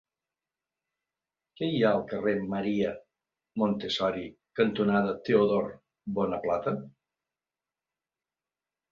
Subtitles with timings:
[1.57, 2.93] Què hi ha al carrer Maria
[3.61, 4.23] Montessori
[4.61, 5.67] cantonada Teodor
[6.17, 6.73] Bonaplata?